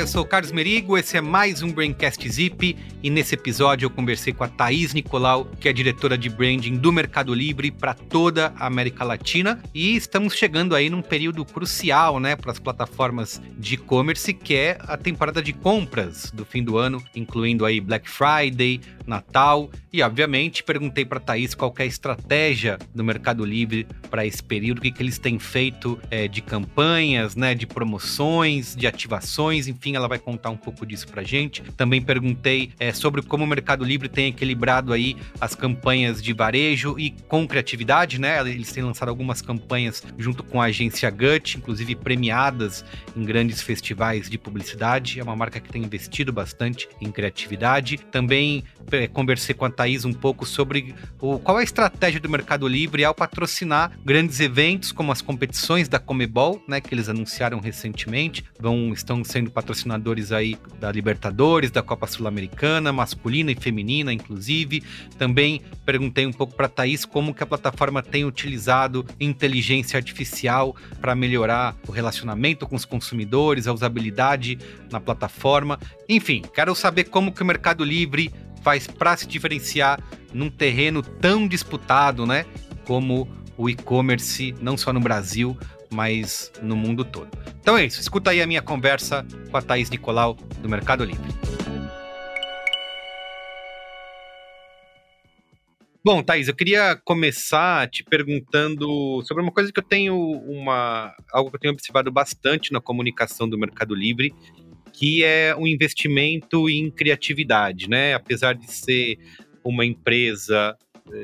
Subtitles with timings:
[0.00, 3.90] Eu sou o Carlos Merigo, esse é mais um Braincast Zip e nesse episódio eu
[3.90, 8.50] conversei com a Thaís Nicolau, que é diretora de branding do Mercado Livre para toda
[8.56, 13.74] a América Latina e estamos chegando aí num período crucial, né, para as plataformas de
[13.74, 18.80] e-commerce, que é a temporada de compras do fim do ano, incluindo aí Black Friday,
[19.06, 24.42] Natal e, obviamente, perguntei para Thaís qual é a estratégia do Mercado Livre para esse
[24.42, 29.66] período, o que, que eles têm feito é, de campanhas, né, de promoções, de ativações,
[29.66, 31.62] enfim, ela vai contar um pouco disso para gente.
[31.76, 36.98] Também perguntei é, sobre como o Mercado Livre tem equilibrado aí as campanhas de varejo
[36.98, 38.40] e com criatividade, né?
[38.40, 42.84] Eles têm lançado algumas campanhas junto com a agência Gut, inclusive premiadas
[43.16, 45.20] em grandes festivais de publicidade.
[45.20, 47.98] É uma marca que tem investido bastante em criatividade.
[48.10, 52.28] Também é, conversei com a Thaís um pouco sobre o, qual é a estratégia do
[52.28, 57.60] Mercado Livre ao patrocinar grandes eventos como as competições da Comebol, né, que eles anunciaram
[57.60, 64.82] recentemente, vão estão sendo patrocinadores aí da Libertadores, da Copa Sul-Americana, masculina e feminina, inclusive.
[65.16, 70.74] Também perguntei um pouco para a Thaís como que a plataforma tem utilizado inteligência artificial
[71.00, 74.58] para melhorar o relacionamento com os consumidores, a usabilidade
[74.90, 75.78] na plataforma.
[76.08, 78.32] Enfim, quero saber como que o Mercado Livre
[78.62, 80.00] faz para se diferenciar
[80.34, 82.44] num terreno tão disputado, né?
[82.84, 85.56] Como o e-commerce, não só no Brasil,
[85.92, 87.30] mas no mundo todo.
[87.60, 91.30] Então é isso, escuta aí a minha conversa com a Thaís Nicolau, do Mercado Livre.
[96.02, 101.50] Bom, Thaís, eu queria começar te perguntando sobre uma coisa que eu tenho uma algo
[101.50, 104.34] que eu tenho observado bastante na comunicação do Mercado Livre
[104.92, 108.14] que é um investimento em criatividade, né?
[108.14, 109.18] Apesar de ser
[109.64, 110.76] uma empresa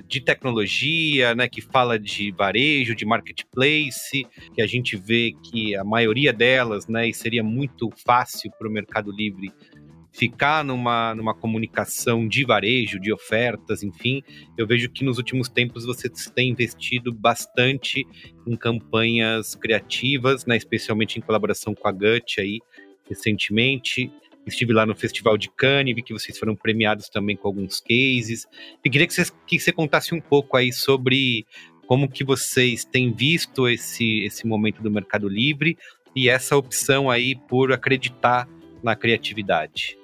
[0.07, 5.85] de tecnologia, né, que fala de varejo, de marketplace, que a gente vê que a
[5.85, 9.53] maioria delas, né, e seria muito fácil para o Mercado Livre
[10.13, 14.23] ficar numa, numa comunicação de varejo, de ofertas, enfim,
[14.57, 18.07] eu vejo que nos últimos tempos você tem investido bastante
[18.47, 22.61] em campanhas criativas, né, especialmente em colaboração com a Gut aí,
[23.09, 24.11] recentemente.
[24.47, 28.47] Estive lá no Festival de Cannes, vi que vocês foram premiados também com alguns cases.
[28.85, 31.45] E queria que você, que você contasse um pouco aí sobre
[31.87, 35.77] como que vocês têm visto esse, esse momento do Mercado Livre
[36.15, 38.49] e essa opção aí por acreditar
[38.83, 39.99] na criatividade.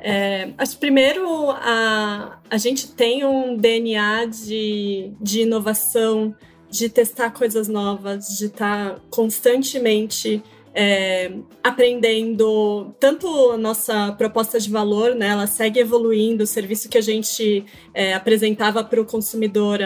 [0.00, 6.34] É, acho primeiro a, a gente tem um DNA de, de inovação,
[6.70, 10.42] de testar coisas novas, de estar constantemente
[10.74, 16.98] é, aprendendo tanto a nossa proposta de valor, né, ela segue evoluindo, o serviço que
[16.98, 19.80] a gente é, apresentava para o consumidor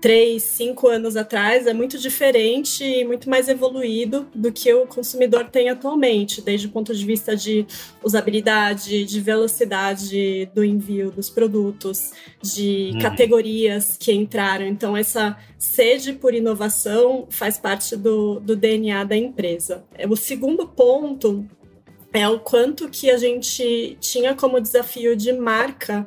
[0.00, 5.44] três, cinco anos atrás é muito diferente e muito mais evoluído do que o consumidor
[5.50, 7.66] tem atualmente, desde o ponto de vista de
[8.02, 12.12] usabilidade, de velocidade do envio dos produtos,
[12.42, 13.00] de uhum.
[13.00, 14.66] categorias que entraram.
[14.66, 19.84] Então, essa sede por inovação faz parte do, do DNA da empresa.
[20.08, 21.44] O segundo ponto
[22.12, 26.06] é o quanto que a gente tinha como desafio de marca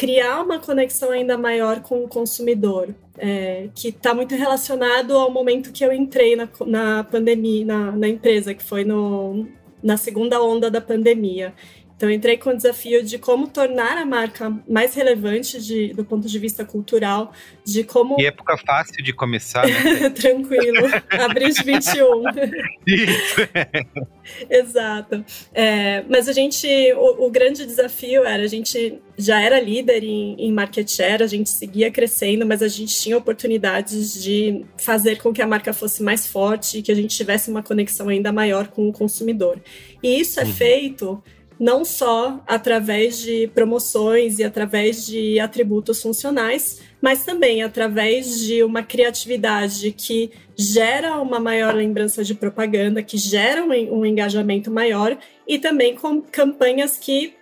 [0.00, 5.70] criar uma conexão ainda maior com o consumidor, é, que está muito relacionado ao momento
[5.72, 9.46] que eu entrei na, na pandemia, na, na empresa, que foi no,
[9.82, 11.52] na segunda onda da pandemia.
[12.00, 16.26] Então, entrei com o desafio de como tornar a marca mais relevante de, do ponto
[16.26, 17.30] de vista cultural,
[17.62, 18.16] de como.
[18.16, 20.08] Que época fácil de começar, né?
[20.08, 20.88] Tranquilo.
[21.10, 22.22] Abril de 21.
[22.86, 23.36] Isso.
[24.48, 25.22] Exato.
[25.52, 26.66] É, mas a gente.
[26.94, 31.26] O, o, grande desafio era: a gente já era líder em, em market share, a
[31.26, 36.02] gente seguia crescendo, mas a gente tinha oportunidades de fazer com que a marca fosse
[36.02, 39.60] mais forte, que a gente tivesse uma conexão ainda maior com o consumidor.
[40.02, 40.52] E isso é uhum.
[40.54, 41.22] feito
[41.60, 48.82] não só através de promoções e através de atributos funcionais, mas também através de uma
[48.82, 55.94] criatividade que gera uma maior lembrança de propaganda, que gera um, engajamento maior e também
[55.94, 57.34] com campanhas que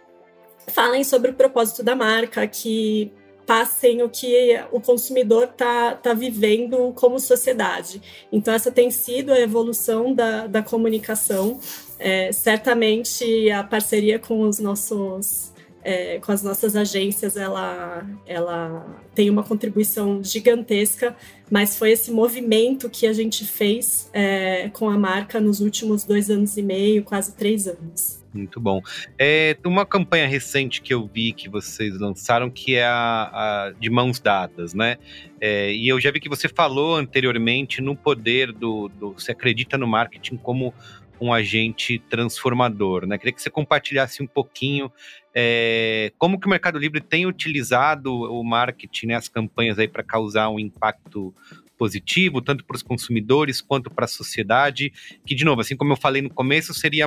[0.66, 3.12] falem sobre o propósito da marca, que
[3.46, 8.02] passem o que o consumidor está tá vivendo como sociedade.
[8.30, 11.58] Então, essa tem sido a evolução da, da comunicação.
[11.98, 15.52] É, certamente, a parceria com os nossos
[15.82, 21.16] é, com as nossas agências, ela, ela tem uma contribuição gigantesca,
[21.50, 26.30] mas foi esse movimento que a gente fez é, com a marca nos últimos dois
[26.30, 28.18] anos e meio, quase três anos.
[28.34, 28.82] Muito bom.
[29.18, 33.88] É uma campanha recente que eu vi que vocês lançaram, que é a, a de
[33.88, 34.98] mãos dadas, né?
[35.40, 39.12] É, e eu já vi que você falou anteriormente no poder do, do.
[39.14, 40.74] Você acredita no marketing como
[41.20, 43.18] um agente transformador, né?
[43.18, 44.90] Queria que você compartilhasse um pouquinho
[45.34, 50.02] é, como que o Mercado Livre tem utilizado o marketing, né, as campanhas aí para
[50.02, 51.32] causar um impacto
[51.78, 54.92] positivo, tanto para os consumidores quanto para a sociedade,
[55.24, 57.06] que, de novo, assim como eu falei no começo, seria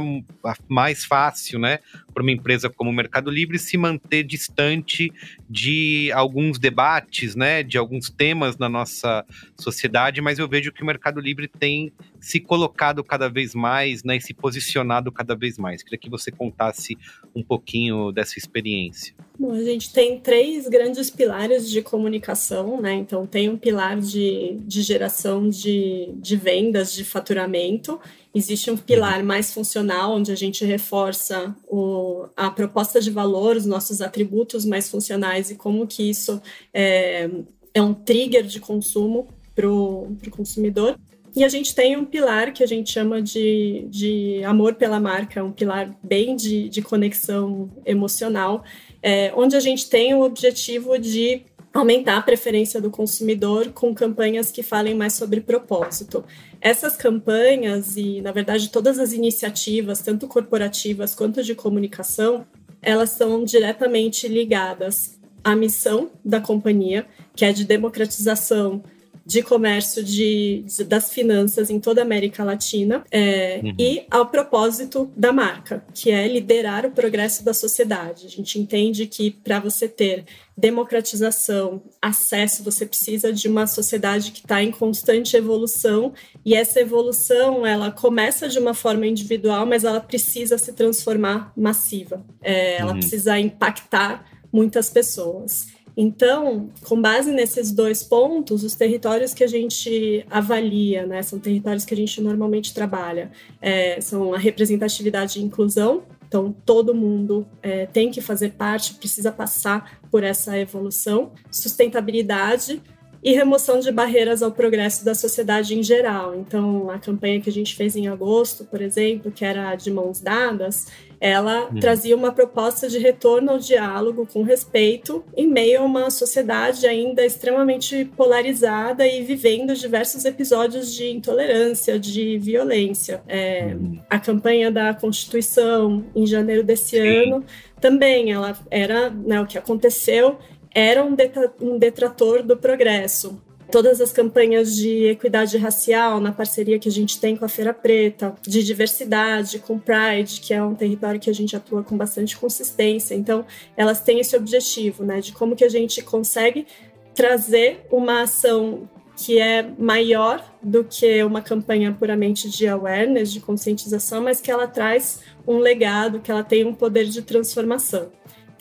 [0.69, 1.79] mais fácil, né,
[2.13, 5.11] para uma empresa como o Mercado Livre se manter distante
[5.49, 9.25] de alguns debates, né, de alguns temas na nossa
[9.59, 14.17] sociedade, mas eu vejo que o Mercado Livre tem se colocado cada vez mais, né,
[14.17, 15.81] e se posicionado cada vez mais.
[15.81, 16.95] Queria que você contasse
[17.35, 19.15] um pouquinho dessa experiência.
[19.39, 22.93] Bom, a gente tem três grandes pilares de comunicação, né?
[22.93, 27.99] Então, tem um pilar de, de geração de, de vendas, de faturamento.
[28.35, 33.65] Existe um pilar mais funcional, onde a gente reforça o, a proposta de valor, os
[33.65, 36.39] nossos atributos mais funcionais e como que isso
[36.71, 37.29] é,
[37.73, 40.97] é um trigger de consumo para o consumidor.
[41.35, 45.43] E a gente tem um pilar que a gente chama de, de amor pela marca,
[45.43, 48.63] um pilar bem de, de conexão emocional,
[49.01, 51.43] é, onde a gente tem o objetivo de
[51.73, 56.23] aumentar a preferência do consumidor com campanhas que falem mais sobre propósito.
[56.59, 62.45] Essas campanhas e, na verdade, todas as iniciativas, tanto corporativas quanto de comunicação,
[62.81, 68.83] elas são diretamente ligadas à missão da companhia, que é de democratização
[69.31, 73.75] de comércio de, de, das finanças em toda a América Latina é, uhum.
[73.79, 78.25] e ao propósito da marca, que é liderar o progresso da sociedade.
[78.25, 80.25] A gente entende que para você ter
[80.57, 86.11] democratização, acesso, você precisa de uma sociedade que está em constante evolução
[86.43, 92.21] e essa evolução ela começa de uma forma individual, mas ela precisa se transformar massiva.
[92.41, 92.99] É, ela uhum.
[92.99, 95.67] precisa impactar muitas pessoas.
[95.95, 101.85] Então, com base nesses dois pontos, os territórios que a gente avalia, né, são territórios
[101.85, 106.03] que a gente normalmente trabalha, é, são a representatividade e inclusão.
[106.27, 111.31] Então, todo mundo é, tem que fazer parte, precisa passar por essa evolução.
[111.51, 112.81] Sustentabilidade,
[113.23, 116.33] e remoção de barreiras ao progresso da sociedade em geral.
[116.35, 120.19] Então, a campanha que a gente fez em agosto, por exemplo, que era de mãos
[120.19, 120.87] dadas,
[121.19, 121.79] ela hum.
[121.79, 127.23] trazia uma proposta de retorno ao diálogo com respeito em meio a uma sociedade ainda
[127.23, 133.21] extremamente polarizada e vivendo diversos episódios de intolerância, de violência.
[133.27, 133.99] É, hum.
[134.09, 137.33] A campanha da Constituição, em janeiro desse Sim.
[137.33, 137.45] ano,
[137.79, 140.39] também ela era né, o que aconteceu
[140.73, 143.41] era um, detrator do progresso.
[143.69, 147.73] Todas as campanhas de equidade racial, na parceria que a gente tem com a Feira
[147.73, 152.37] Preta, de diversidade, com Pride, que é um território que a gente atua com bastante
[152.37, 153.15] consistência.
[153.15, 153.45] Então,
[153.77, 156.67] elas têm esse objetivo, né, de como que a gente consegue
[157.13, 164.23] trazer uma ação que é maior do que uma campanha puramente de awareness, de conscientização,
[164.23, 168.11] mas que ela traz um legado, que ela tem um poder de transformação.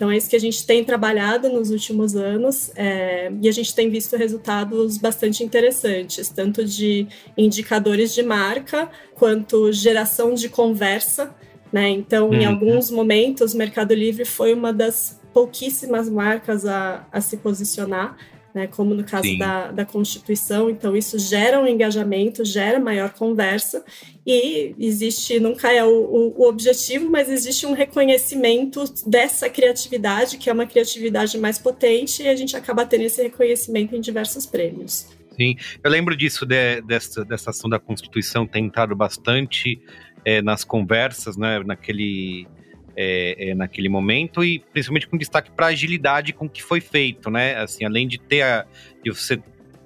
[0.00, 3.74] Então, é isso que a gente tem trabalhado nos últimos anos é, e a gente
[3.74, 7.06] tem visto resultados bastante interessantes, tanto de
[7.36, 11.34] indicadores de marca quanto geração de conversa.
[11.70, 11.90] Né?
[11.90, 12.48] Então, em uhum.
[12.48, 18.16] alguns momentos, o Mercado Livre foi uma das pouquíssimas marcas a, a se posicionar
[18.54, 20.68] né, como no caso da, da Constituição.
[20.70, 23.84] Então, isso gera um engajamento, gera maior conversa,
[24.26, 30.50] e existe, nunca é o, o, o, objetivo, mas existe um reconhecimento dessa criatividade, que
[30.50, 35.08] é uma criatividade mais potente, e a gente acaba tendo esse reconhecimento em diversos prêmios.
[35.36, 39.80] Sim, eu lembro disso, de, dessa, dessa ação da Constituição, tem entrado bastante
[40.24, 42.46] é, nas conversas, né, naquele
[42.96, 47.30] é, é, naquele momento e principalmente com destaque para a agilidade com que foi feito,
[47.30, 47.56] né?
[47.56, 48.66] Assim, além de ter a,
[49.02, 49.40] de você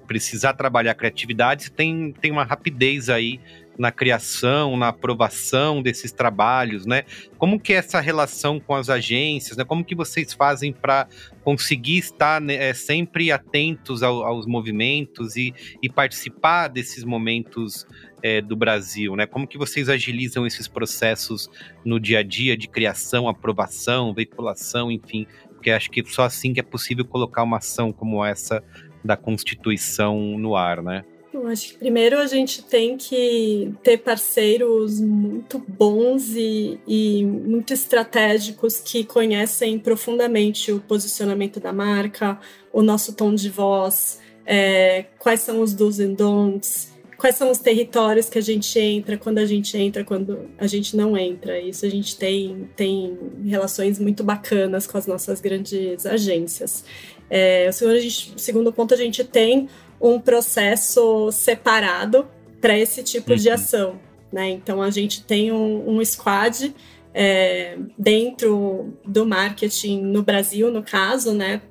[0.05, 3.39] precisar trabalhar a criatividade, tem, tem uma rapidez aí
[3.77, 7.03] na criação, na aprovação desses trabalhos, né?
[7.37, 9.65] Como que é essa relação com as agências, né?
[9.65, 11.07] Como que vocês fazem para
[11.43, 17.85] conseguir estar né, é, sempre atentos ao, aos movimentos e, e, participar desses momentos
[18.25, 19.27] é, do Brasil, né?
[19.27, 21.47] Como que vocês agilizam esses processos
[21.85, 25.27] no dia a dia de criação, aprovação, veiculação, enfim?
[25.53, 28.63] Porque acho que só assim que é possível colocar uma ação como essa
[29.03, 31.05] da Constituição no ar, né?
[31.31, 37.73] Eu acho que primeiro a gente tem que ter parceiros muito bons e, e, muito
[37.73, 42.39] estratégicos que conhecem profundamente o posicionamento da marca,
[42.73, 47.57] o nosso tom de voz, é, quais são os do's and don'ts, quais são os
[47.57, 51.59] territórios que a gente entra, quando a gente entra, quando a gente não entra.
[51.59, 56.83] Isso a gente tem, tem relações muito bacanas com as nossas grandes agências.
[57.29, 59.67] É, o segundo, gente, segundo ponto, a gente tem
[59.99, 62.27] um processo separado
[62.61, 63.37] para esse tipo uhum.
[63.37, 63.99] de ação.
[64.31, 64.49] Né?
[64.49, 66.75] Então, a gente tem um, um squad
[67.13, 71.61] é, dentro do marketing no Brasil, no caso, né?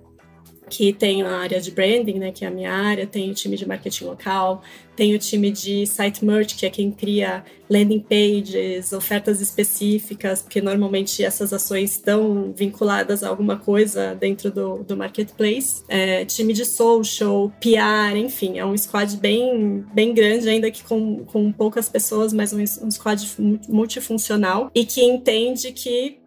[0.68, 3.56] Que tem a área de branding, né, que é a minha área, tem o time
[3.56, 4.62] de marketing local,
[4.97, 10.61] tem o time de site merch, que é quem cria landing pages, ofertas específicas, porque
[10.61, 15.83] normalmente essas ações estão vinculadas a alguma coisa dentro do, do marketplace.
[15.88, 21.25] É, time de social, PR, enfim, é um squad bem, bem grande, ainda que com,
[21.25, 23.26] com poucas pessoas, mas um, um squad
[23.68, 26.18] multifuncional e que entende que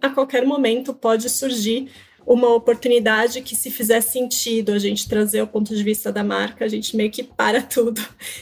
[0.00, 1.88] a qualquer momento pode surgir
[2.26, 6.64] uma oportunidade que, se fizer sentido a gente trazer o ponto de vista da marca,
[6.64, 8.00] a gente meio que para tudo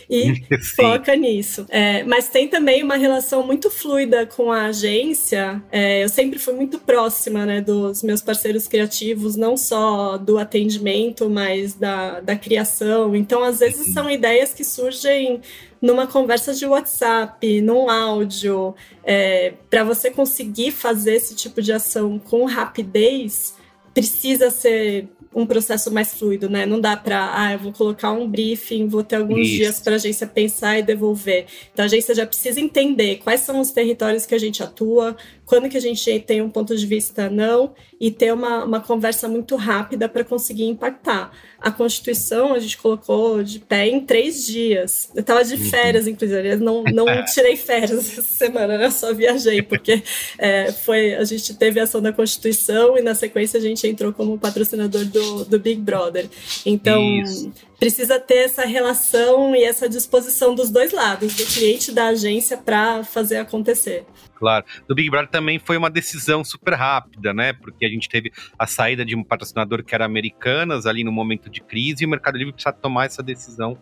[0.08, 0.34] e
[0.76, 1.66] foca nisso.
[1.68, 5.62] É, mas tem também uma relação muito fluida com a agência.
[5.70, 11.28] É, eu sempre fui muito próxima né, dos meus parceiros criativos, não só do atendimento,
[11.30, 13.14] mas da, da criação.
[13.16, 15.40] Então, às vezes, são ideias que surgem
[15.80, 22.18] numa conversa de WhatsApp, num áudio, é, para você conseguir fazer esse tipo de ação
[22.18, 23.54] com rapidez,
[24.00, 26.66] precisa ser um processo mais fluido, né?
[26.66, 29.56] Não dá para, ah, eu vou colocar um briefing, vou ter alguns Isso.
[29.56, 31.46] dias para a agência pensar e devolver.
[31.72, 35.16] Então a agência já precisa entender quais são os territórios que a gente atua,
[35.50, 39.26] quando que a gente tem um ponto de vista não e ter uma, uma conversa
[39.26, 41.32] muito rápida para conseguir impactar.
[41.60, 45.10] A Constituição a gente colocou de pé em três dias.
[45.12, 45.64] Eu estava de uhum.
[45.64, 48.90] férias, inclusive, não, não tirei férias essa semana, né?
[48.92, 50.04] só viajei, porque
[50.38, 54.12] é, foi, a gente teve a ação da Constituição e na sequência a gente entrou
[54.12, 56.28] como patrocinador do, do Big Brother.
[56.64, 61.94] Então, Isso precisa ter essa relação e essa disposição dos dois lados, do cliente e
[61.94, 64.04] da agência, para fazer acontecer.
[64.40, 64.64] Claro.
[64.86, 67.54] Do Big Brother também foi uma decisão super rápida, né?
[67.54, 71.48] Porque a gente teve a saída de um patrocinador que era Americanas ali no momento
[71.48, 73.78] de crise e o Mercado Livre precisa tomar essa decisão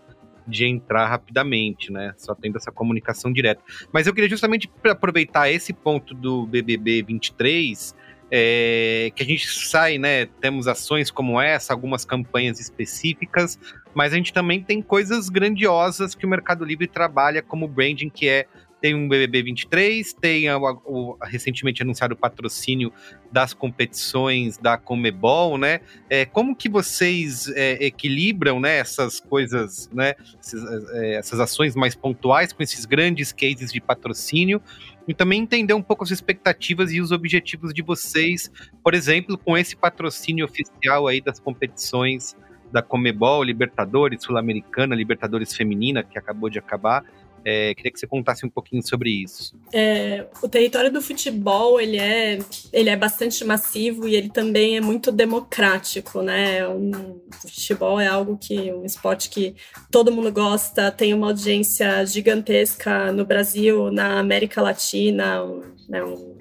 [0.47, 2.15] de entrar rapidamente, né?
[2.17, 3.61] Só tendo essa comunicação direta.
[3.93, 7.95] Mas eu queria justamente aproveitar esse ponto do BBB 23
[8.31, 10.27] é, que a gente sai, né?
[10.41, 13.59] Temos ações como essa, algumas campanhas específicas,
[13.93, 18.29] mas a gente também tem coisas grandiosas que o Mercado Livre trabalha como branding, que
[18.29, 18.47] é
[18.81, 22.93] tem um BBB 23, tem o, recentemente anunciado o patrocínio
[23.31, 25.81] das competições da Comebol, né?
[26.09, 30.15] É, como que vocês é, equilibram né, essas coisas, né?
[30.39, 34.63] Essas, é, essas ações mais pontuais com esses grandes cases de patrocínio
[35.07, 38.51] e também entender um pouco as expectativas e os objetivos de vocês,
[38.85, 42.37] por exemplo, com esse patrocínio oficial aí das competições
[42.71, 47.03] da Comebol, Libertadores, Sul-Americana, Libertadores Feminina, que acabou de acabar.
[47.45, 49.55] É, queria que você contasse um pouquinho sobre isso.
[49.73, 52.39] É, o território do futebol ele é,
[52.73, 56.67] ele é bastante massivo e ele também é muito democrático, né?
[56.69, 59.55] Um, o futebol é algo que um esporte que
[59.91, 65.43] todo mundo gosta, tem uma audiência gigantesca no Brasil, na América Latina,
[65.89, 66.05] né?
[66.05, 66.37] Um,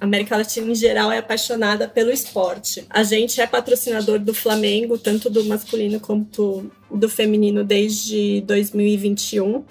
[0.00, 2.86] a América Latina em geral é apaixonada pelo esporte.
[2.88, 9.62] A gente é patrocinador do Flamengo, tanto do masculino quanto do feminino, desde 2021.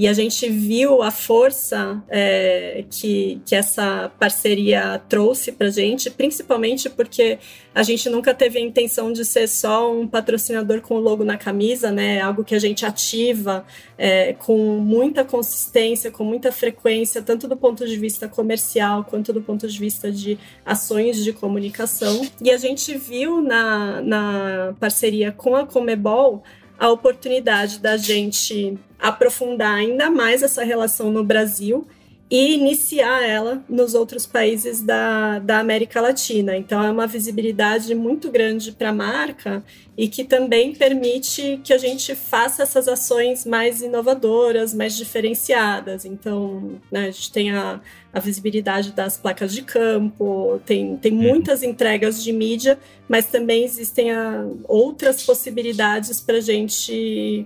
[0.00, 6.88] E a gente viu a força é, que, que essa parceria trouxe para gente, principalmente
[6.88, 7.38] porque
[7.74, 11.36] a gente nunca teve a intenção de ser só um patrocinador com o logo na
[11.36, 12.18] camisa, né?
[12.18, 13.62] Algo que a gente ativa
[13.98, 19.42] é, com muita consistência, com muita frequência, tanto do ponto de vista comercial quanto do
[19.42, 22.26] ponto de vista de ações de comunicação.
[22.42, 26.42] E a gente viu na, na parceria com a Comebol
[26.80, 31.86] a oportunidade da gente aprofundar ainda mais essa relação no Brasil
[32.30, 36.56] e iniciar ela nos outros países da, da América Latina.
[36.56, 39.64] Então, é uma visibilidade muito grande para a marca
[39.98, 46.04] e que também permite que a gente faça essas ações mais inovadoras, mais diferenciadas.
[46.04, 47.80] Então, né, a gente tem a,
[48.12, 51.22] a visibilidade das placas de campo, tem, tem uhum.
[51.22, 57.44] muitas entregas de mídia, mas também existem a, outras possibilidades para a gente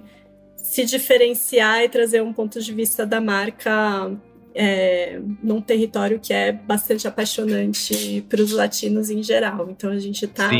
[0.57, 4.13] se diferenciar e trazer um ponto de vista da marca
[4.55, 9.69] é, num território que é bastante apaixonante para os latinos em geral.
[9.71, 10.51] Então a gente está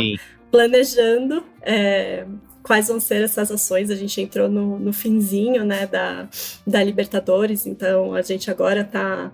[0.51, 2.27] planejando é,
[2.63, 3.91] quais vão ser essas ações.
[3.91, 6.29] A gente entrou no, no finzinho né, da,
[6.67, 9.31] da Libertadores, então a gente agora está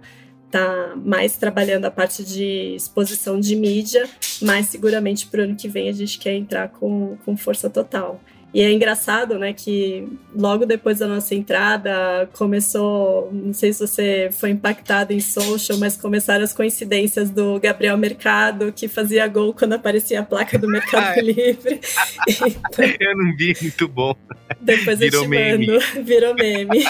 [0.51, 4.09] tá mais trabalhando a parte de exposição de mídia,
[4.43, 8.21] mas seguramente para o ano que vem a gente quer entrar com, com força total.
[8.53, 14.29] E é engraçado, né, que logo depois da nossa entrada começou, não sei se você
[14.33, 19.75] foi impactado em social, mas começaram as coincidências do Gabriel Mercado, que fazia gol quando
[19.75, 21.21] aparecia a placa do Mercado.
[21.23, 21.81] Livre.
[22.29, 24.15] Então, eu não vi, muito bom.
[24.61, 25.67] Depois virou eu te meme.
[25.67, 26.85] mando, virou meme.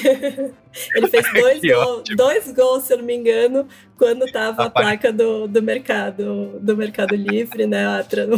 [0.95, 5.13] Ele fez dois, gol, dois gols, se eu não me engano, quando tava a, placa
[5.13, 7.85] do, do mercado do Mercado Livre, né?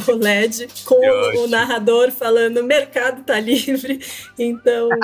[0.09, 4.01] O LED, com o, o, narrador falando mercado tá livre.
[4.39, 4.89] Então.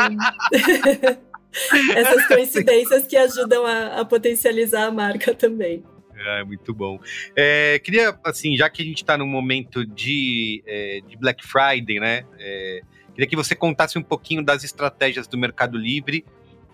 [1.97, 5.83] essas coincidências que ajudam a, a potencializar a marca também.
[6.15, 6.99] É, muito bom.
[7.37, 12.01] É, queria, assim, já que a gente está num momento de, é, de Black Friday,
[12.01, 12.25] né?
[12.39, 12.81] É,
[13.15, 16.25] queria que você contasse um pouquinho das estratégias do Mercado Livre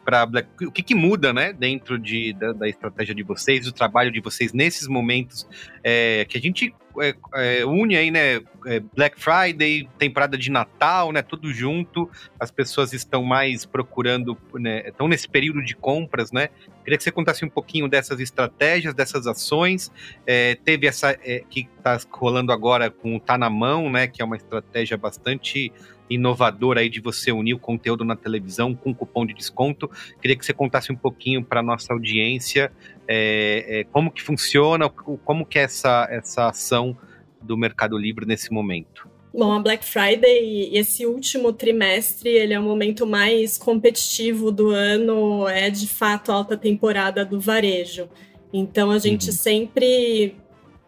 [0.05, 0.29] para
[0.63, 4.21] o que, que, muda, né, dentro de, da, da, estratégia de vocês, do trabalho de
[4.21, 5.49] vocês nesses momentos
[5.83, 11.11] é, que a gente é, é, une aí, né, é, Black Friday, temporada de Natal,
[11.11, 12.09] né, tudo junto,
[12.39, 16.51] as pessoas estão mais procurando, né, estão nesse período de compras, né,
[16.85, 19.91] queria que você contasse um pouquinho dessas estratégias, dessas ações,
[20.27, 24.23] é, teve essa é, que está rolando agora com o Tá Na Mão, né, que
[24.23, 25.73] é uma estratégia bastante
[26.09, 29.91] inovador aí de você unir o conteúdo na televisão com cupom de desconto.
[30.21, 32.71] Queria que você contasse um pouquinho para nossa audiência
[33.09, 36.97] é, é, como que funciona, como que é essa, essa ação
[37.43, 39.09] do Mercado Livre nesse momento.
[39.37, 45.49] Bom, a Black Friday, esse último trimestre, ele é o momento mais competitivo do ano,
[45.49, 48.09] é de fato a alta temporada do varejo.
[48.53, 49.33] Então a gente uhum.
[49.33, 50.37] sempre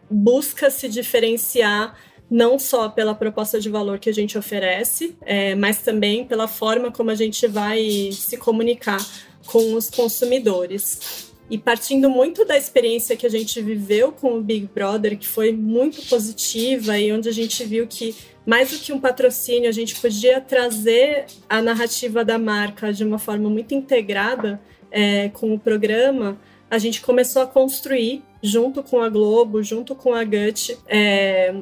[0.09, 1.97] busca se diferenciar
[2.29, 6.91] não só pela proposta de valor que a gente oferece, é, mas também pela forma
[6.91, 9.03] como a gente vai se comunicar
[9.45, 11.31] com os consumidores.
[11.49, 15.53] E partindo muito da experiência que a gente viveu com o Big Brother, que foi
[15.53, 18.13] muito positiva e onde a gente viu que
[18.45, 23.19] mais do que um patrocínio, a gente podia trazer a narrativa da marca de uma
[23.19, 29.09] forma muito integrada é, com o programa, a gente começou a construir, junto com a
[29.09, 31.53] Globo, junto com a Gut, é,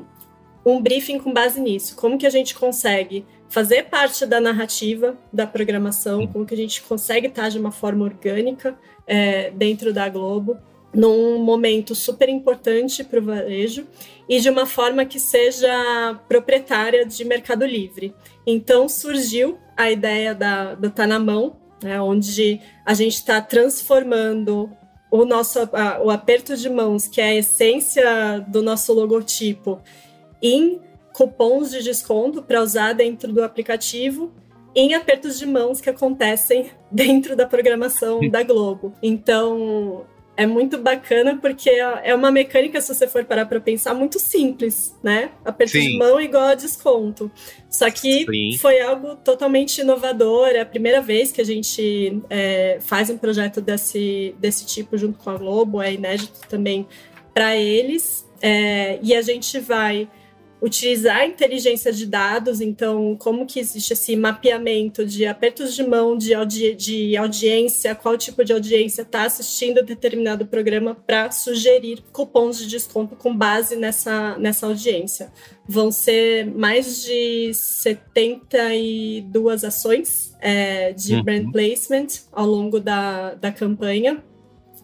[0.65, 1.95] um briefing com base nisso.
[1.95, 6.82] Como que a gente consegue fazer parte da narrativa da programação, como que a gente
[6.82, 10.58] consegue estar de uma forma orgânica é, dentro da Globo,
[10.93, 13.86] num momento super importante para o varejo
[14.28, 18.15] e de uma forma que seja proprietária de Mercado Livre.
[18.47, 24.69] Então surgiu a ideia da, do Tá na Mão, né, onde a gente está transformando
[25.12, 29.82] o nosso a, o aperto de mãos, que é a essência do nosso logotipo,
[30.46, 30.80] em
[31.14, 34.32] cupons de desconto para usar dentro do aplicativo
[34.76, 38.94] em apertos de mãos que acontecem dentro da programação da Globo.
[39.02, 40.06] Então,
[40.38, 44.94] é muito bacana porque é uma mecânica, se você for parar para pensar, muito simples,
[45.02, 45.32] né?
[45.46, 45.92] Aperto Sim.
[45.92, 47.32] de mão igual a desconto.
[47.70, 48.58] Só que Sim.
[48.60, 50.50] foi algo totalmente inovador.
[50.50, 55.18] É a primeira vez que a gente é, faz um projeto desse, desse tipo junto
[55.18, 56.86] com a Globo, é inédito também
[57.34, 58.28] para eles.
[58.42, 60.10] É, e a gente vai
[60.65, 66.17] utilizar a inteligência de dados, então como que existe esse mapeamento de apertos de mão
[66.17, 72.58] de, audi de audiência, qual tipo de audiência está assistindo determinado programa para sugerir cupons
[72.58, 75.32] de desconto com base nessa, nessa audiência.
[75.67, 81.23] Vão ser mais de 72 ações é, de uhum.
[81.23, 84.23] brand placement ao longo da, da campanha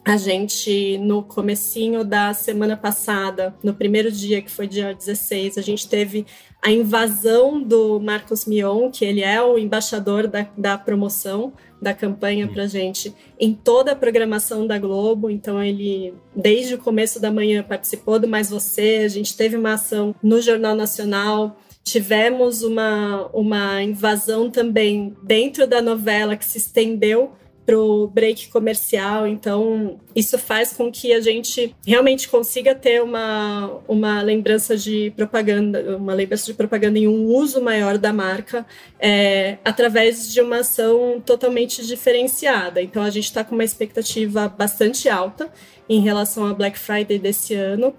[0.03, 5.61] a gente, no comecinho da semana passada, no primeiro dia, que foi dia 16, a
[5.61, 6.25] gente teve
[6.61, 12.47] a invasão do Marcos Mion, que ele é o embaixador da, da promoção da campanha
[12.47, 15.29] para gente em toda a programação da Globo.
[15.29, 19.01] Então ele, desde o começo da manhã, participou do Mais Você.
[19.03, 21.59] A gente teve uma ação no Jornal Nacional.
[21.83, 27.33] Tivemos uma, uma invasão também dentro da novela que se estendeu
[27.65, 29.27] para o break comercial.
[29.27, 35.97] Então, isso faz com que a gente realmente consiga ter uma, uma lembrança de propaganda,
[35.97, 38.65] uma lembrança de propaganda em um uso maior da marca,
[38.99, 42.81] é, através de uma ação totalmente diferenciada.
[42.81, 45.51] Então, a gente está com uma expectativa bastante alta
[45.87, 47.93] em relação a Black Friday desse ano.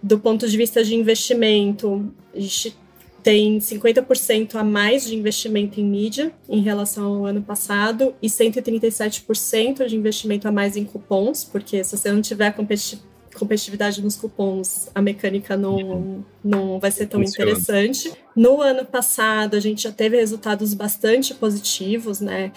[0.00, 2.76] Do ponto de vista de investimento, a gente
[3.28, 9.84] tem 50% a mais de investimento em mídia em relação ao ano passado e 137%
[9.84, 13.07] de investimento a mais em cupons, porque se você não tiver competitividade
[14.02, 17.50] nos cupons, a mecânica não, não vai ser tão Funciona.
[17.50, 18.12] interessante.
[18.34, 22.52] No ano passado, a gente já teve resultados bastante positivos, né?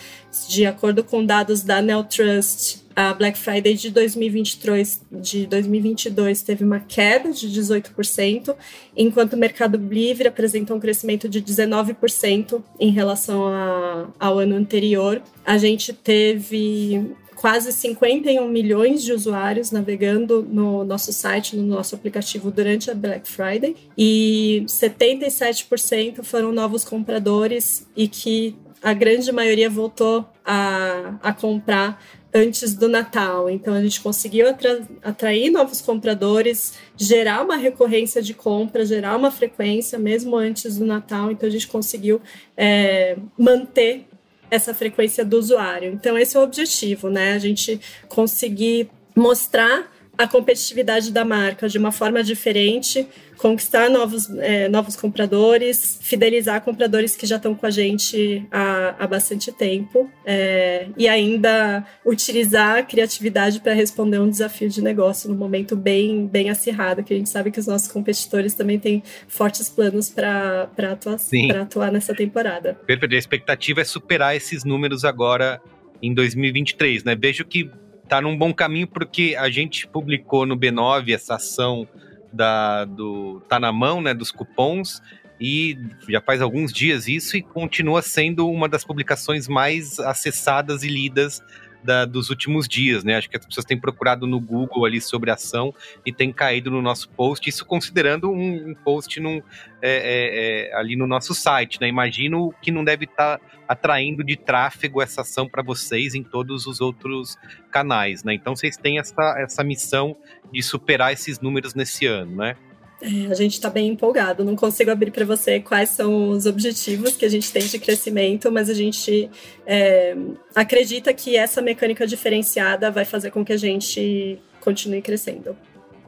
[0.47, 6.79] De acordo com dados da Neltrust, a Black Friday de 2023, de 2022 teve uma
[6.79, 8.55] queda de 18%,
[8.95, 15.21] enquanto o Mercado Livre apresentou um crescimento de 19% em relação a, ao ano anterior.
[15.45, 22.51] A gente teve quase 51 milhões de usuários navegando no nosso site, no nosso aplicativo
[22.51, 30.23] durante a Black Friday, e 77% foram novos compradores e que a grande maioria voltou
[30.45, 31.99] a, a comprar
[32.31, 33.49] antes do Natal.
[33.49, 39.31] Então a gente conseguiu atra atrair novos compradores, gerar uma recorrência de compra, gerar uma
[39.31, 41.31] frequência mesmo antes do Natal.
[41.31, 42.21] Então a gente conseguiu
[42.55, 44.05] é, manter
[44.51, 45.91] essa frequência do usuário.
[45.93, 47.33] Então esse é o objetivo, né?
[47.33, 53.07] A gente conseguir mostrar a competitividade da marca de uma forma diferente,
[53.41, 59.07] conquistar novos, é, novos compradores, fidelizar compradores que já estão com a gente há, há
[59.07, 65.35] bastante tempo é, e ainda utilizar a criatividade para responder um desafio de negócio num
[65.35, 69.67] momento bem, bem acirrado, que a gente sabe que os nossos competidores também têm fortes
[69.67, 71.17] planos para atuar,
[71.59, 72.75] atuar nessa temporada.
[72.85, 73.15] Perfeito.
[73.15, 75.59] A expectativa é superar esses números agora
[75.99, 77.15] em 2023, né?
[77.15, 77.71] Vejo que
[78.07, 81.87] tá num bom caminho porque a gente publicou no B9 essa ação
[82.31, 85.01] da, do Tá na Mão, né, dos cupons,
[85.39, 90.87] e já faz alguns dias isso e continua sendo uma das publicações mais acessadas e
[90.87, 91.41] lidas
[91.83, 93.15] da, dos últimos dias, né?
[93.15, 95.73] Acho que as pessoas têm procurado no Google ali sobre ação
[96.05, 99.41] e tem caído no nosso post, isso considerando um, um post num,
[99.81, 101.87] é, é, é, ali no nosso site, né?
[101.87, 106.67] Imagino que não deve estar tá atraindo de tráfego essa ação para vocês em todos
[106.67, 107.37] os outros
[107.71, 108.33] canais, né?
[108.33, 110.15] Então vocês têm essa, essa missão
[110.51, 112.55] de superar esses números nesse ano, né?
[113.01, 114.43] É, a gente está bem empolgado.
[114.43, 118.51] Não consigo abrir para você quais são os objetivos que a gente tem de crescimento,
[118.51, 119.29] mas a gente
[119.65, 120.15] é,
[120.53, 125.57] acredita que essa mecânica diferenciada vai fazer com que a gente continue crescendo.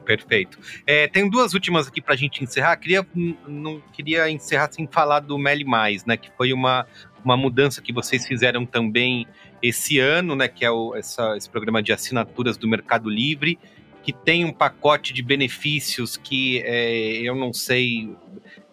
[0.04, 0.58] Perfeito.
[0.86, 2.76] É, tem duas últimas aqui para a gente encerrar.
[2.76, 3.04] Queria,
[3.48, 6.16] não queria encerrar sem falar do Meli Mais, né?
[6.16, 6.86] Que foi uma,
[7.24, 9.26] uma mudança que vocês fizeram também
[9.62, 10.46] esse ano, né?
[10.46, 13.58] Que é o, essa, esse programa de assinaturas do Mercado Livre
[14.04, 18.14] que tem um pacote de benefícios que é, eu não sei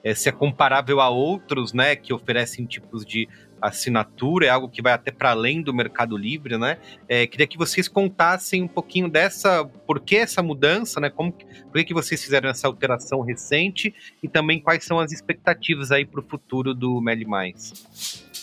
[0.03, 3.29] é, se é comparável a outros, né, que oferecem tipos de
[3.61, 6.77] assinatura, é algo que vai até para além do Mercado Livre, né?
[7.07, 11.09] É, queria que vocês contassem um pouquinho dessa, por que essa mudança, né?
[11.09, 15.91] Como, por que, que vocês fizeram essa alteração recente e também quais são as expectativas
[15.91, 17.73] aí para o futuro do Meli Mais.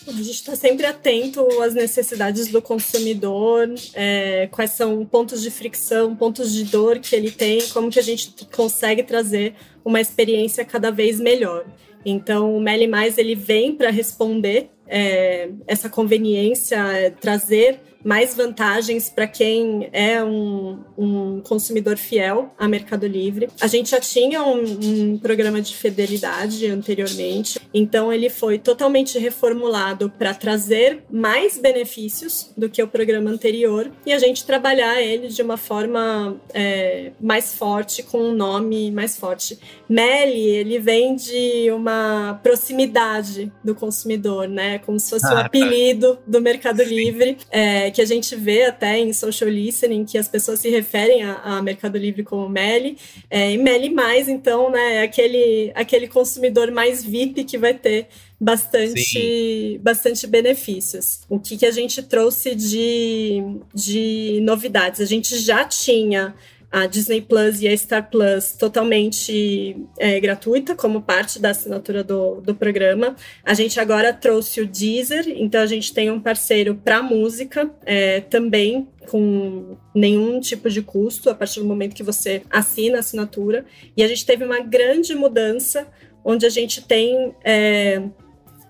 [0.07, 6.16] A gente está sempre atento às necessidades do consumidor, é, quais são pontos de fricção,
[6.16, 9.54] pontos de dor que ele tem, como que a gente consegue trazer
[9.85, 11.66] uma experiência cada vez melhor.
[12.04, 19.08] Então, o Meli Mais ele vem para responder é, essa conveniência, é, trazer mais vantagens
[19.11, 23.48] para quem é um, um, consumidor fiel a Mercado Livre.
[23.61, 30.11] A gente já tinha um, um, programa de fidelidade anteriormente, então ele foi totalmente reformulado
[30.11, 35.42] para trazer mais benefícios do que o programa anterior e a gente trabalhar ele de
[35.42, 39.58] uma forma é, mais forte, com um nome mais forte.
[39.88, 44.78] Meli, ele vem de uma proximidade do consumidor, né?
[44.78, 45.46] Como se fosse ah, o um tá.
[45.46, 47.38] apelido do Mercado Livre.
[47.50, 51.35] É, que a gente vê até em social listening que as pessoas se referem a,
[51.37, 52.96] a Mercado Livre como Meli,
[53.31, 58.09] é, e Meli mais, então, né, é aquele, aquele consumidor mais VIP que vai ter
[58.40, 61.20] bastante, bastante benefícios.
[61.29, 63.42] O que, que a gente trouxe de,
[63.74, 65.01] de novidades?
[65.01, 66.35] A gente já tinha
[66.70, 72.40] a Disney Plus e a Star Plus totalmente é, gratuita como parte da assinatura do,
[72.40, 73.16] do programa.
[73.42, 78.20] A gente agora trouxe o Deezer, então a gente tem um parceiro para música é,
[78.20, 83.64] também com nenhum tipo de custo a partir do momento que você assina a assinatura.
[83.96, 85.88] E a gente teve uma grande mudança
[86.22, 88.02] onde a gente tem é,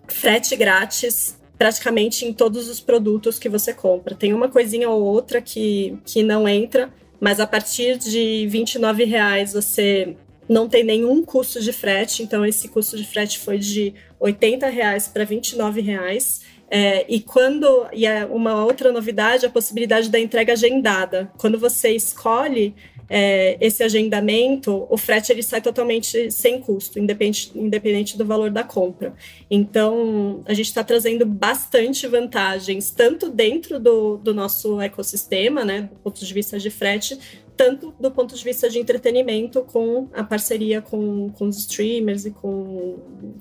[0.06, 4.14] frete grátis praticamente em todos os produtos que você compra.
[4.14, 6.88] Tem uma coisinha ou outra que, que não entra,
[7.20, 10.16] mas a partir de R$ reais você
[10.48, 15.06] não tem nenhum custo de frete, então esse custo de frete foi de R$ reais
[15.08, 15.40] para R$
[15.82, 16.42] reais.
[16.70, 21.30] É, e quando e uma outra novidade, a possibilidade da entrega agendada.
[21.38, 22.74] Quando você escolhe
[23.08, 28.62] é, esse agendamento, o frete ele sai totalmente sem custo, independente, independente do valor da
[28.62, 29.14] compra.
[29.50, 35.96] Então, a gente está trazendo bastante vantagens, tanto dentro do, do nosso ecossistema, né, do
[35.96, 37.18] ponto de vista de frete,
[37.58, 42.30] tanto do ponto de vista de entretenimento, com a parceria com, com os streamers e
[42.30, 42.96] com,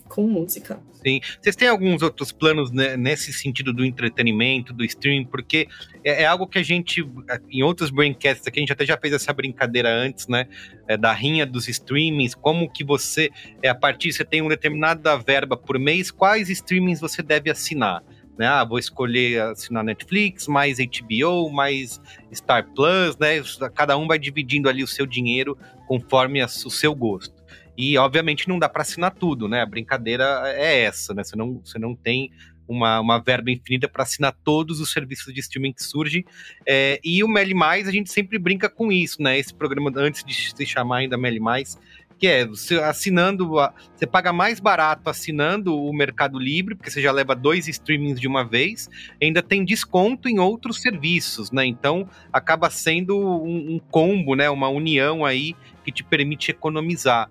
[0.09, 0.81] com música.
[0.91, 1.21] Sim.
[1.39, 5.25] Vocês têm alguns outros planos né, nesse sentido do entretenimento, do streaming?
[5.25, 5.67] Porque
[6.03, 7.07] é, é, algo que a gente,
[7.51, 10.47] em outros braincasts aqui, a gente até já fez essa brincadeira antes, né?
[10.87, 13.29] É, da rinha dos streamings, como que você,
[13.61, 18.01] é, a partir, você tem uma determinada verba por mês, quais streamings você deve assinar?
[18.37, 18.47] Né?
[18.47, 22.01] Ah, vou escolher assinar Netflix, mais HBO, mais
[22.33, 23.41] Star Plus, né?
[23.73, 27.35] Cada um vai dividindo ali o seu dinheiro conforme o seu gosto.
[27.77, 29.61] E, obviamente, não dá para assinar tudo, né?
[29.61, 31.23] A brincadeira é essa, né?
[31.23, 32.31] Você não, você não tem
[32.67, 36.25] uma, uma verba infinita para assinar todos os serviços de streaming que surgem.
[36.67, 39.37] É, e o Meli Mais, a gente sempre brinca com isso, né?
[39.37, 41.77] Esse programa, antes de se chamar ainda Meli Mais,
[42.17, 43.51] que é você assinando,
[43.95, 48.27] você paga mais barato assinando o Mercado Livre, porque você já leva dois streamings de
[48.27, 48.89] uma vez,
[49.21, 51.65] ainda tem desconto em outros serviços, né?
[51.65, 54.49] Então acaba sendo um, um combo, né?
[54.49, 57.29] Uma união aí que te permite economizar.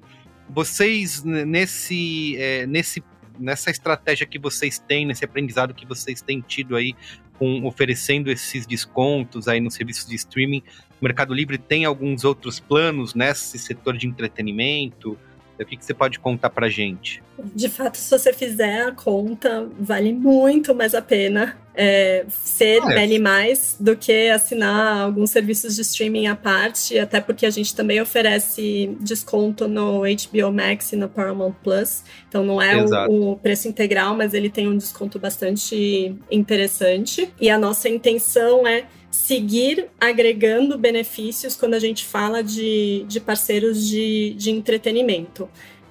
[0.48, 3.02] Vocês nesse, é, nesse
[3.38, 6.94] nessa estratégia que vocês têm, nesse aprendizado que vocês têm tido aí
[7.38, 10.62] com oferecendo esses descontos aí no serviço de streaming,
[11.00, 15.18] o Mercado Livre tem alguns outros planos nesse setor de entretenimento?
[15.58, 17.22] O que, que você pode contar para gente?
[17.54, 23.04] De fato, se você fizer a conta, vale muito mais a pena é, ser ah,
[23.04, 23.18] é.
[23.18, 28.00] mais do que assinar alguns serviços de streaming à parte, até porque a gente também
[28.00, 32.02] oferece desconto no HBO Max e no Paramount Plus.
[32.28, 37.30] Então não é o, o, preço integral, mas ele tem um desconto bastante interessante.
[37.38, 43.84] E a nossa intenção é seguir agregando benefícios quando a gente fala de, de parceiros
[43.88, 45.48] de, de entretenimento.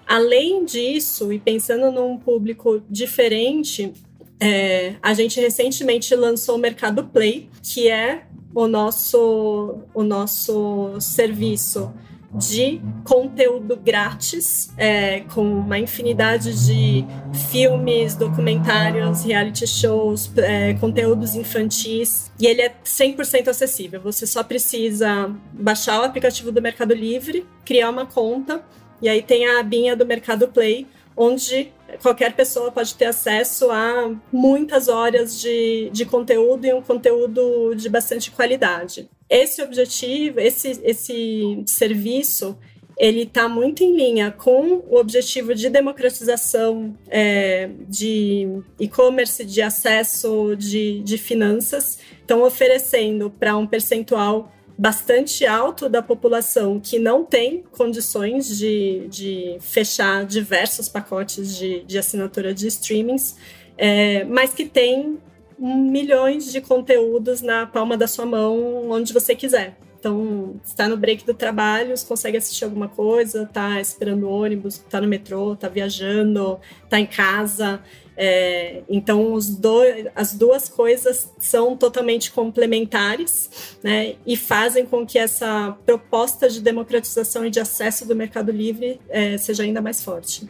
[0.08, 3.92] Além disso, e pensando num público diferente,
[4.40, 11.92] é, a gente recentemente lançou o Mercado Play, que é o nosso, o nosso serviço
[12.36, 17.06] de conteúdo grátis, é, com uma infinidade de
[17.50, 24.02] filmes, documentários, reality shows, é, conteúdos infantis, e ele é 100% acessível.
[24.02, 28.64] Você só precisa baixar o aplicativo do Mercado Livre, criar uma conta,
[29.02, 31.72] e aí tem a abinha do Mercado Play, onde
[32.02, 37.88] qualquer pessoa pode ter acesso a muitas horas de, de conteúdo e um conteúdo de
[37.88, 39.10] bastante qualidade.
[39.30, 42.58] Esse objetivo, esse, esse serviço,
[42.98, 48.48] ele está muito em linha com o objetivo de democratização é, de
[48.80, 56.80] e-commerce, de acesso de, de finanças, estão oferecendo para um percentual bastante alto da população
[56.80, 63.38] que não tem condições de, de fechar diversos pacotes de, de assinatura de streamings,
[63.78, 65.18] é, mas que tem
[65.58, 69.78] milhões de conteúdos na palma da sua mão, onde você quiser.
[70.06, 75.02] Então, está no break do trabalho, você consegue assistir alguma coisa, está esperando ônibus, está
[75.02, 77.82] no metrô, está viajando, está em casa.
[78.16, 85.18] É, então, os dois, as duas coisas são totalmente complementares né, e fazem com que
[85.18, 90.48] essa proposta de democratização e de acesso do Mercado Livre é, seja ainda mais forte.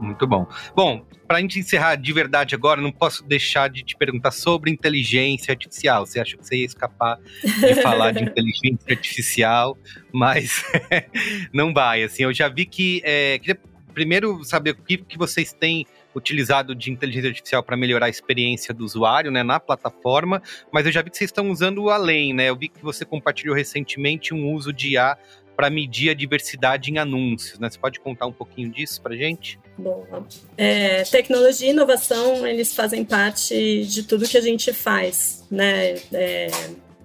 [0.00, 0.46] Muito bom.
[0.74, 4.70] Bom, para a gente encerrar de verdade agora, não posso deixar de te perguntar sobre
[4.70, 6.06] inteligência artificial.
[6.06, 9.78] Você acha que você ia escapar de falar de inteligência artificial,
[10.12, 10.64] mas
[11.52, 12.02] não vai.
[12.02, 13.00] Assim, eu já vi que.
[13.04, 13.58] É, queria
[13.92, 18.74] primeiro saber o que, que vocês têm utilizado de inteligência artificial para melhorar a experiência
[18.74, 22.50] do usuário, né, na plataforma, mas eu já vi que vocês estão usando além, né?
[22.50, 25.16] Eu vi que você compartilhou recentemente um uso de IA
[25.56, 27.70] para medir a diversidade em anúncios, né?
[27.70, 29.58] Você pode contar um pouquinho disso para gente?
[29.78, 30.06] Bom,
[30.56, 35.94] é, tecnologia e inovação, eles fazem parte de tudo que a gente faz, né?
[36.12, 36.48] É,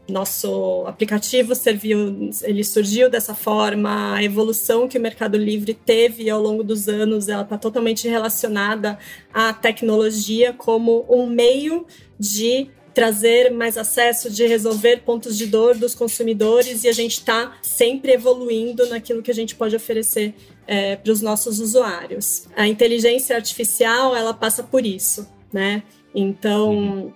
[0.10, 6.42] nosso aplicativo serviu, ele surgiu dessa forma, a evolução que o Mercado Livre teve ao
[6.42, 8.98] longo dos anos, ela está totalmente relacionada
[9.34, 11.86] à tecnologia como um meio
[12.18, 17.56] de trazer mais acesso, de resolver pontos de dor dos consumidores e a gente está
[17.62, 20.34] sempre evoluindo naquilo que a gente pode oferecer
[20.66, 22.48] é, para os nossos usuários.
[22.56, 25.84] A inteligência artificial ela passa por isso, né?
[26.16, 27.14] Então uhum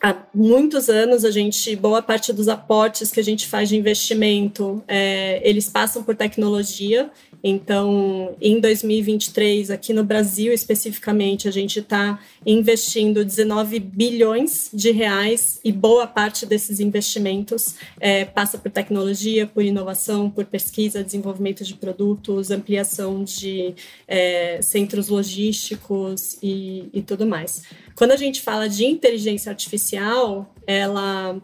[0.00, 4.82] há muitos anos a gente boa parte dos aportes que a gente faz de investimento
[4.86, 7.10] é, eles passam por tecnologia
[7.42, 15.60] então em 2023 aqui no Brasil especificamente a gente está investindo 19 bilhões de reais
[15.64, 21.74] e boa parte desses investimentos é, passa por tecnologia por inovação por pesquisa desenvolvimento de
[21.74, 23.74] produtos ampliação de
[24.06, 27.62] é, centros logísticos e, e tudo mais.
[27.94, 31.40] Quando a gente fala de inteligência artificial, ela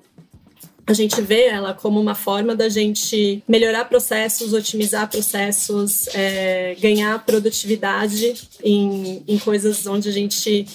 [0.86, 7.24] a gente vê ela como uma forma da gente melhorar processos, otimizar processos, é, ganhar
[7.24, 10.66] produtividade em, em coisas onde a gente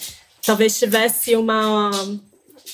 [0.43, 1.91] talvez tivesse uma,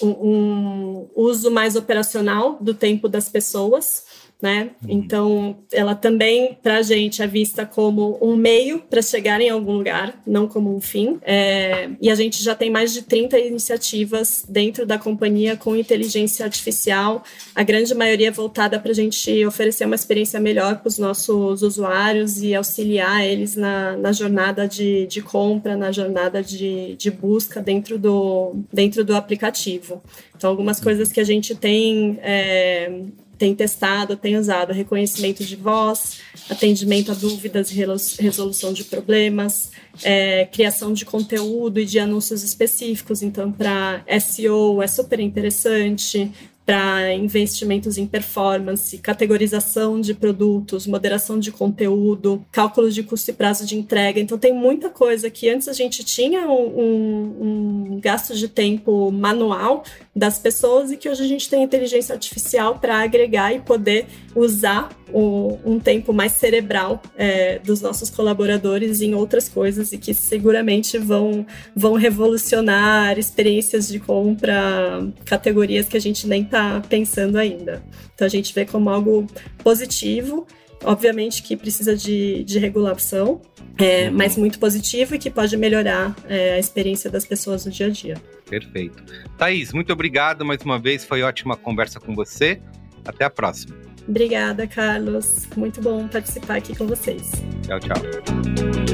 [0.01, 4.05] um, um uso mais operacional do tempo das pessoas
[4.41, 4.71] né?
[4.83, 4.89] Uhum.
[4.89, 9.73] Então, ela também, para a gente, é vista como um meio para chegar em algum
[9.73, 11.17] lugar, não como um fim.
[11.23, 16.45] É, e a gente já tem mais de 30 iniciativas dentro da companhia com inteligência
[16.45, 17.23] artificial,
[17.55, 22.41] a grande maioria voltada para a gente oferecer uma experiência melhor para os nossos usuários
[22.41, 27.97] e auxiliar eles na, na jornada de, de compra, na jornada de, de busca dentro
[27.97, 30.03] do, dentro do aplicativo.
[30.35, 32.91] Então, algumas coisas que a gente tem é,
[33.37, 36.19] tem testado, tem usado reconhecimento de voz,
[36.49, 37.75] atendimento a dúvidas e
[38.19, 39.71] resolução de problemas,
[40.03, 43.21] é, criação de conteúdo e de anúncios específicos.
[43.21, 46.31] Então, para SEO é super interessante,
[46.65, 53.65] para investimentos em performance, categorização de produtos, moderação de conteúdo, cálculos de custo e prazo
[53.65, 54.19] de entrega.
[54.19, 59.83] Então, tem muita coisa que antes a gente tinha um, um, gasto de tempo manual
[60.15, 64.89] das pessoas e que hoje a gente tem inteligência artificial para agregar e poder usar
[65.13, 70.97] o, um tempo mais cerebral é, dos nossos colaboradores em outras coisas e que seguramente
[70.97, 77.83] vão, vão revolucionar experiências de compra, categorias que a gente nem está pensando ainda.
[78.13, 79.27] Então a gente vê como algo
[79.63, 80.47] positivo,
[80.83, 83.41] obviamente que precisa de, de regulação,
[83.77, 84.15] é, uhum.
[84.15, 87.89] mas muito positivo e que pode melhorar é, a experiência das pessoas no dia a
[87.89, 88.15] dia.
[88.49, 89.03] Perfeito.
[89.37, 92.61] Thaís, muito obrigado mais uma vez, foi ótima conversa com você.
[93.05, 93.75] Até a próxima.
[94.07, 95.47] Obrigada, Carlos.
[95.55, 97.31] Muito bom participar aqui com vocês.
[97.67, 98.84] Tchau, tchau.